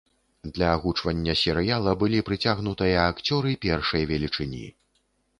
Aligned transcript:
Для 0.53 0.67
агучвання 0.75 1.33
серыяла 1.41 1.91
былі 2.03 2.21
прыцягнутыя 2.29 2.95
акцёры 3.11 3.51
першай 3.67 4.07
велічыні. 4.13 4.63